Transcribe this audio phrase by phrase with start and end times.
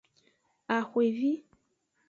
[0.75, 1.31] Axwevi.